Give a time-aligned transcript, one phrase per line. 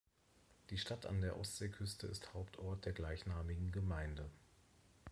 [0.71, 4.31] Die Stadt an der Ostseeküste ist Hauptort der gleichnamigen Gemeinde.